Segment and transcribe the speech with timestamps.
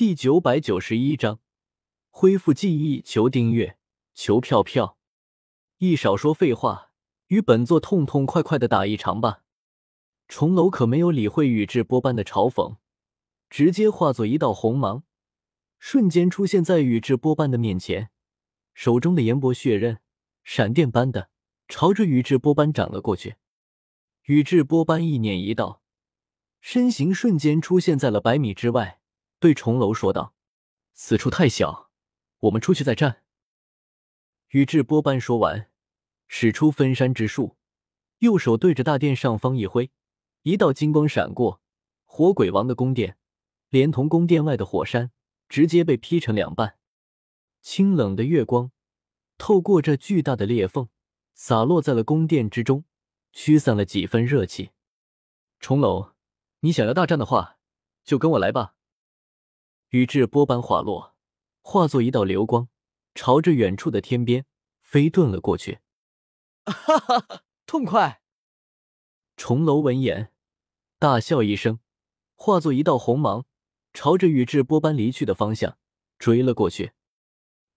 [0.00, 1.40] 第九百九十一章
[2.08, 3.76] 恢复记忆，求订阅，
[4.14, 4.96] 求票票。
[5.76, 6.92] 一少说废话，
[7.26, 9.42] 与本座痛痛快快的打一场吧！
[10.26, 12.78] 重楼可没有理会宇智波斑的嘲讽，
[13.50, 15.02] 直接化作一道红芒，
[15.78, 18.08] 瞬间出现在宇智波斑的面前，
[18.72, 19.98] 手中的炎波血刃
[20.42, 21.28] 闪电般的
[21.68, 23.34] 朝着宇智波斑斩了过去。
[24.22, 25.82] 宇智波斑意念一道，
[26.62, 28.99] 身形瞬间出现在了百米之外。
[29.40, 30.34] 对重楼说道
[30.92, 31.90] ：“此处太小，
[32.40, 33.24] 我们出去再战。”
[34.50, 35.70] 宇智波斑说完，
[36.28, 37.56] 使出分山之术，
[38.18, 39.90] 右手对着大殿上方一挥，
[40.42, 41.62] 一道金光闪过，
[42.04, 43.16] 火鬼王的宫殿
[43.70, 45.10] 连同宫殿外的火山
[45.48, 46.76] 直接被劈成两半。
[47.62, 48.72] 清冷的月光
[49.38, 50.88] 透过这巨大的裂缝，
[51.32, 52.84] 洒落在了宫殿之中，
[53.32, 54.72] 驱散了几分热气。
[55.58, 56.12] 重楼，
[56.60, 57.58] 你想要大战的话，
[58.04, 58.74] 就跟我来吧。
[59.90, 61.16] 宇智波斑滑落，
[61.62, 62.68] 化作一道流光，
[63.12, 64.46] 朝着远处的天边
[64.80, 65.80] 飞遁了过去。
[66.64, 68.22] 哈哈哈，痛快！
[69.36, 70.30] 重楼闻言
[71.00, 71.80] 大笑一声，
[72.36, 73.46] 化作一道红芒，
[73.92, 75.76] 朝着宇智波斑离去的方向
[76.20, 76.92] 追了过去。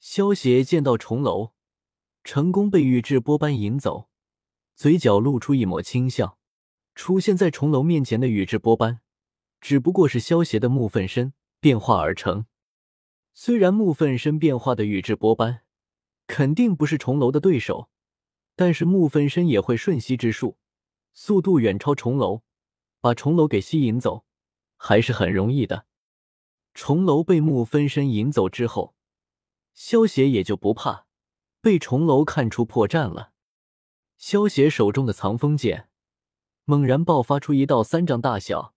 [0.00, 1.52] 萧邪见到重楼
[2.24, 4.08] 成功被宇智波斑引走，
[4.74, 6.38] 嘴角露出一抹轻笑。
[6.96, 9.00] 出现在重楼面前的宇智波斑，
[9.60, 11.34] 只不过是萧邪的木分身。
[11.60, 12.46] 变化而成。
[13.32, 15.62] 虽然木分身变化的宇智波斑
[16.26, 17.88] 肯定不是重楼的对手，
[18.56, 20.58] 但是木分身也会瞬息之术，
[21.12, 22.42] 速度远超重楼，
[23.00, 24.24] 把重楼给吸引走
[24.76, 25.86] 还是很容易的。
[26.74, 28.94] 重楼被木分身引走之后，
[29.72, 31.06] 萧邪也就不怕
[31.60, 33.32] 被重楼看出破绽了。
[34.16, 35.88] 萧邪手中的藏风剑
[36.64, 38.74] 猛然爆发出一道三丈大小、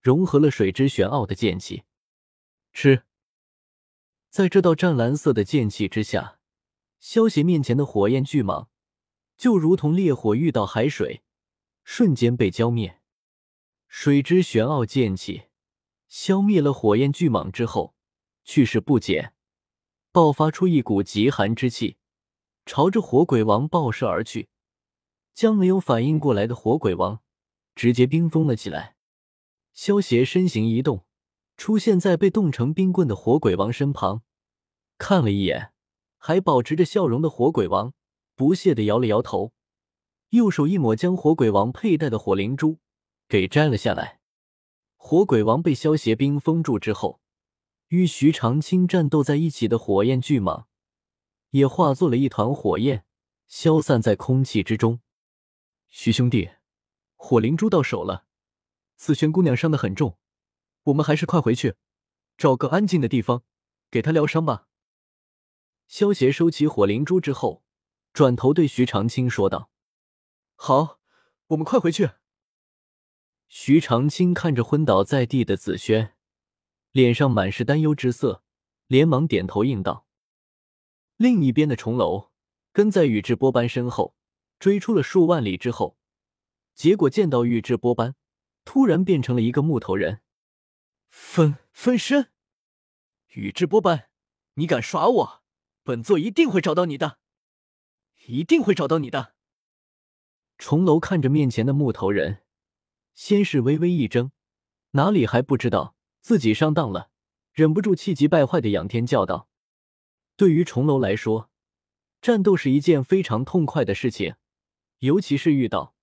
[0.00, 1.84] 融合了水之玄奥的剑气。
[2.72, 3.04] 吃，
[4.30, 6.38] 在这道湛蓝色的剑气之下，
[6.98, 8.68] 萧邪面前的火焰巨蟒
[9.36, 11.22] 就如同烈火遇到海水，
[11.84, 13.00] 瞬间被浇灭。
[13.88, 15.48] 水之玄奥剑气
[16.06, 17.94] 消灭了火焰巨蟒之后，
[18.44, 19.34] 去势不减，
[20.12, 21.96] 爆发出一股极寒之气，
[22.64, 24.48] 朝着火鬼王爆射而去，
[25.34, 27.20] 将没有反应过来的火鬼王
[27.74, 28.96] 直接冰封了起来。
[29.72, 31.04] 萧邪身形一动。
[31.60, 34.22] 出现在被冻成冰棍的火鬼王身旁，
[34.96, 35.74] 看了一眼，
[36.16, 37.92] 还保持着笑容的火鬼王
[38.34, 39.52] 不屑的摇了摇头，
[40.30, 42.78] 右手一抹，将火鬼王佩戴的火灵珠
[43.28, 44.20] 给摘了下来。
[44.96, 47.20] 火鬼王被萧邪冰封住之后，
[47.88, 50.64] 与徐长青战斗在一起的火焰巨蟒
[51.50, 53.04] 也化作了一团火焰，
[53.46, 55.00] 消散在空气之中。
[55.90, 56.52] 徐兄弟，
[57.16, 58.24] 火灵珠到手了，
[58.96, 60.16] 紫萱姑娘伤得很重。
[60.90, 61.74] 我们还是快回去，
[62.36, 63.42] 找个安静的地方
[63.90, 64.66] 给他疗伤吧。
[65.86, 67.62] 萧协收起火灵珠之后，
[68.12, 69.70] 转头对徐长青说道
[70.56, 71.00] ：“好，
[71.48, 72.10] 我们快回去。”
[73.48, 76.12] 徐长青看着昏倒在地的紫萱，
[76.92, 78.44] 脸上满是担忧之色，
[78.86, 80.06] 连忙点头应道。
[81.16, 82.30] 另一边的重楼
[82.72, 84.14] 跟在宇智波斑身后，
[84.58, 85.96] 追出了数万里之后，
[86.74, 88.14] 结果见到宇智波斑
[88.64, 90.22] 突然变成了一个木头人。
[91.10, 92.30] 分分身，
[93.34, 94.08] 宇智波斑，
[94.54, 95.42] 你敢耍我，
[95.82, 97.18] 本座一定会找到你的，
[98.26, 99.34] 一定会找到你的。
[100.56, 102.44] 重楼看着面前的木头人，
[103.12, 104.30] 先是微微一怔，
[104.92, 107.10] 哪里还不知道自己上当了，
[107.52, 109.48] 忍不住气急败坏的仰天叫道
[110.36, 111.50] ：“对于重楼来说，
[112.22, 114.36] 战斗是一件非常痛快的事情，
[114.98, 115.96] 尤其是遇到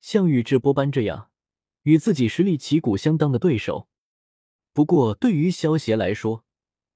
[0.00, 1.30] 像宇智波斑这样
[1.82, 3.88] 与自己实力旗鼓相当的对手。”
[4.76, 6.44] 不过，对于萧协来说，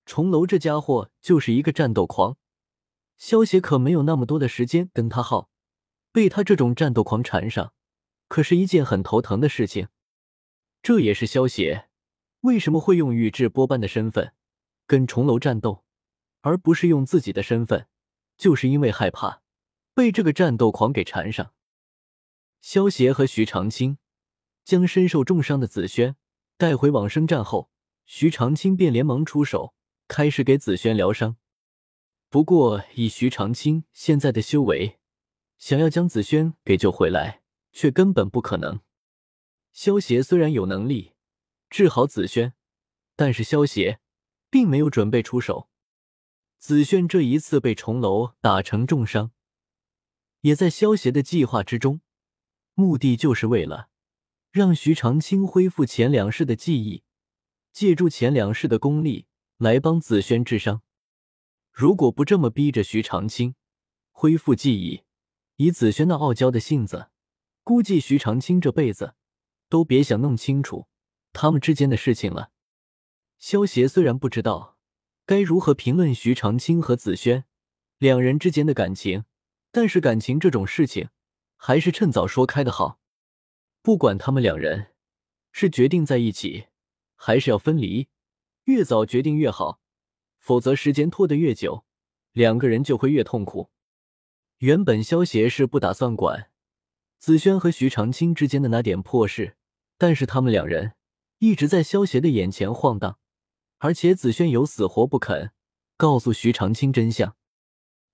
[0.04, 2.36] 重楼这家伙就是一个战斗狂，
[3.16, 5.48] 萧协可没有那么多的时间跟他耗。
[6.12, 7.72] 被他这种战斗狂缠上，
[8.28, 9.88] 可是一件很头疼的事情。
[10.82, 11.88] 这也是萧协
[12.40, 14.34] 为什么会用宇智波斑的身份
[14.86, 15.82] 跟重楼战斗，
[16.42, 17.88] 而不是用自己的身份，
[18.36, 19.40] 就是因为害怕
[19.94, 21.54] 被这个战斗狂给缠上。
[22.60, 23.96] 萧协和徐长青
[24.66, 26.16] 将身受重伤的紫萱。
[26.60, 27.69] 带回往生站后，
[28.12, 29.72] 徐长青便连忙出手，
[30.08, 31.36] 开始给紫萱疗伤。
[32.28, 34.98] 不过，以徐长青现在的修为，
[35.58, 38.80] 想要将紫萱给救回来，却根本不可能。
[39.72, 41.12] 萧协虽然有能力
[41.70, 42.54] 治好紫萱，
[43.14, 44.00] 但是萧协
[44.50, 45.68] 并没有准备出手。
[46.58, 49.30] 紫萱这一次被重楼打成重伤，
[50.40, 52.00] 也在萧协的计划之中，
[52.74, 53.88] 目的就是为了。
[54.50, 57.04] 让徐长青恢复前两世的记忆，
[57.72, 59.26] 借助前两世的功力
[59.58, 60.82] 来帮紫萱治伤。
[61.72, 63.54] 如果不这么逼着徐长卿
[64.10, 65.02] 恢复记忆，
[65.56, 67.10] 以紫萱那傲娇的性子，
[67.62, 69.14] 估计徐长卿这辈子
[69.68, 70.88] 都别想弄清楚
[71.32, 72.50] 他们之间的事情了。
[73.38, 74.76] 萧协虽然不知道
[75.24, 77.44] 该如何评论徐长卿和紫萱
[77.98, 79.24] 两人之间的感情，
[79.70, 81.10] 但是感情这种事情
[81.56, 82.98] 还是趁早说开的好。
[83.82, 84.88] 不管他们两人
[85.52, 86.66] 是决定在一起，
[87.22, 88.08] 还是要分离，
[88.64, 89.78] 越早决定越好，
[90.38, 91.84] 否则时间拖得越久，
[92.32, 93.68] 两个人就会越痛苦。
[94.60, 96.50] 原本萧协是不打算管
[97.18, 99.58] 紫萱和徐长卿之间的那点破事，
[99.98, 100.94] 但是他们两人
[101.40, 103.18] 一直在萧协的眼前晃荡，
[103.76, 105.52] 而且紫萱有死活不肯
[105.98, 107.36] 告诉徐长卿真相。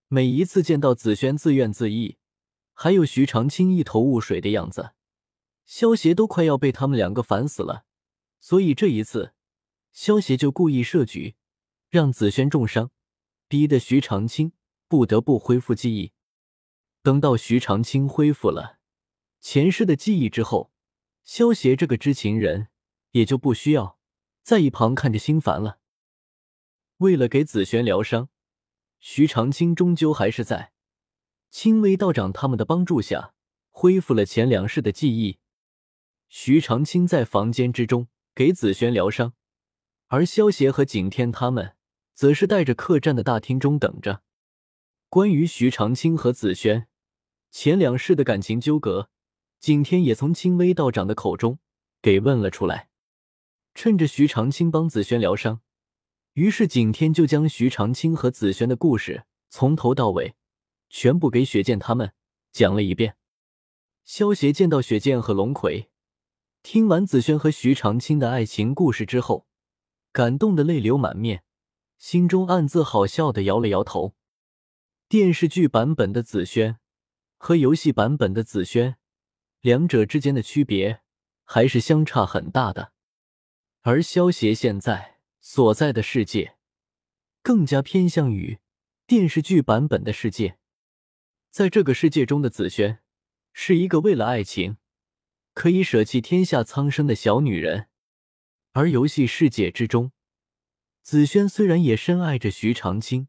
[0.08, 2.16] 每一次见到紫萱自怨自艾，
[2.72, 4.94] 还有徐长卿一头雾水的样子。
[5.64, 7.85] 萧协都快要被他们两个烦死了，
[8.40, 9.34] 所以这一次，
[9.92, 11.36] 萧协就故意设局，
[11.88, 12.90] 让紫萱重伤，
[13.48, 14.52] 逼得徐长卿
[14.88, 16.12] 不得不恢复记忆。
[17.02, 18.78] 等到徐长卿恢复了
[19.40, 20.72] 前世的记忆之后，
[21.22, 22.68] 萧协这个知情人
[23.12, 23.98] 也就不需要
[24.42, 25.78] 在一旁看着心烦了。
[26.98, 28.28] 为了给紫萱疗伤，
[28.98, 30.72] 徐长卿终究还是在
[31.50, 33.34] 青微道长他们的帮助下
[33.70, 35.38] 恢复了前两世的记忆。
[36.28, 39.32] 徐长卿在房间之中给紫萱疗伤，
[40.08, 41.74] 而萧协和景天他们
[42.12, 44.22] 则是带着客栈的大厅中等着。
[45.08, 46.86] 关于徐长卿和紫萱
[47.50, 49.08] 前两世的感情纠葛，
[49.58, 51.58] 景天也从青微道长的口中
[52.02, 52.90] 给问了出来。
[53.74, 55.62] 趁着徐长卿帮紫萱疗伤，
[56.34, 60.34] 于是景天就将徐长卿和紫萱的故事从头到尾
[60.90, 62.12] 全部给雪剑他们
[62.52, 63.16] 讲了一遍。
[64.04, 65.88] 萧协见到雪剑和龙葵。
[66.68, 69.46] 听完紫萱和徐长卿的爱情故事之后，
[70.10, 71.44] 感动的泪流满面，
[71.96, 74.16] 心中暗自好笑的摇了摇头。
[75.08, 76.78] 电视剧版本的紫萱
[77.36, 78.96] 和游戏版本的紫萱，
[79.60, 81.02] 两者之间的区别
[81.44, 82.90] 还是相差很大的。
[83.82, 86.56] 而萧协现在所在的世界，
[87.42, 88.58] 更加偏向于
[89.06, 90.58] 电视剧版本的世界。
[91.48, 92.98] 在这个世界中的紫萱，
[93.52, 94.78] 是一个为了爱情。
[95.56, 97.88] 可以舍弃天下苍生的小女人，
[98.72, 100.12] 而游戏世界之中，
[101.02, 103.28] 紫萱虽然也深爱着徐长卿，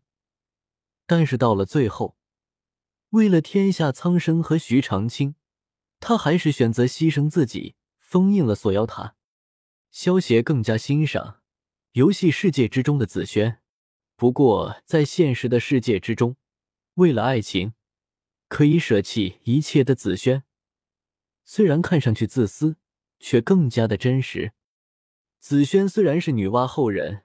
[1.05, 2.17] 但是到了最后，
[3.11, 5.35] 为了天下苍生和徐长卿，
[6.01, 9.15] 他还是选择牺牲自己，封印了锁妖塔。
[9.89, 11.39] 萧协更加欣赏
[11.93, 13.59] 游戏世界之中的紫萱，
[14.17, 16.35] 不过在现实的世界之中，
[16.95, 17.73] 为了爱情
[18.49, 20.43] 可以舍弃一切的紫萱。
[21.49, 22.75] 虽然看上去自私，
[23.19, 24.51] 却更加的真实。
[25.39, 27.23] 紫萱虽然是女娲后人，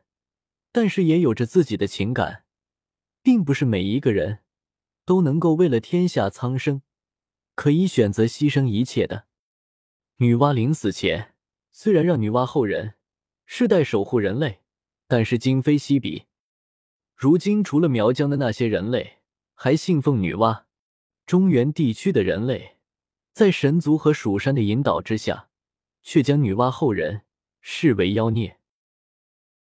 [0.70, 2.44] 但是也有着自己的情感，
[3.20, 4.38] 并不是每一个人
[5.04, 6.82] 都能够为了天下苍生，
[7.56, 9.26] 可以选择牺牲一切的。
[10.18, 11.34] 女娲临死前，
[11.72, 12.94] 虽然让女娲后人
[13.44, 14.60] 世代守护人类，
[15.08, 16.26] 但是今非昔比。
[17.16, 19.18] 如今除了苗疆的那些人类
[19.54, 20.62] 还信奉女娲，
[21.26, 22.71] 中原地区的人类。
[23.32, 25.48] 在神族和蜀山的引导之下，
[26.02, 27.22] 却将女娲后人
[27.60, 28.58] 视为妖孽。